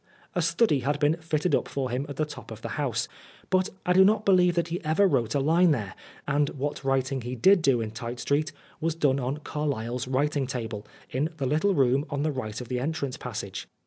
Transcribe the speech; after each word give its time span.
A 0.33 0.41
study 0.41 0.79
had 0.79 0.99
been 0.99 1.17
fitted 1.17 1.53
up 1.53 1.67
for 1.67 1.91
him 1.91 2.07
at 2.09 2.15
the 2.15 2.25
top 2.25 2.49
of 2.49 2.63
the 2.63 2.69
house, 2.69 3.07
but 3.51 3.69
I 3.85 3.93
do 3.93 4.03
not 4.03 4.25
believe 4.25 4.55
that 4.55 4.69
he 4.69 4.83
ever 4.83 5.07
wrote 5.07 5.35
a 5.35 5.39
line 5.39 5.73
thers, 5.73 5.91
and 6.27 6.49
what 6.49 6.83
writing 6.83 7.21
he 7.21 7.35
did 7.35 7.61
do 7.61 7.81
in 7.81 7.91
Tite 7.91 8.19
Street, 8.19 8.51
was 8.79 8.95
done 8.95 9.19
on 9.19 9.37
Carlyle's 9.37 10.07
writing 10.07 10.47
table, 10.47 10.87
in 11.11 11.29
the 11.37 11.45
little 11.45 11.75
room 11.75 12.07
on 12.09 12.23
the 12.23 12.31
right 12.31 12.59
of 12.59 12.67
the 12.67 12.79
entrance 12.79 13.15
passage. 13.15 13.67